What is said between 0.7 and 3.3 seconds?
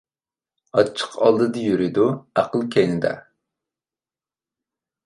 ئاچچىق ئالدىدا يۈرىدۇ، ئەقىل كەينىدە.